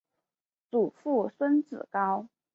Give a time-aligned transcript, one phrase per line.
[0.71, 2.27] 祖父孙子高。